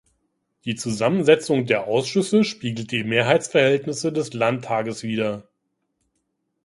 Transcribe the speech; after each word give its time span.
Die 0.65 0.73
Zusammensetzung 0.75 1.67
der 1.67 1.83
Ausschüsse 1.85 2.43
spiegelt 2.43 2.89
die 2.91 3.03
Mehrheitsverhältnisse 3.03 4.11
des 4.11 4.33
Landtages 4.33 5.03
wider. 5.03 5.47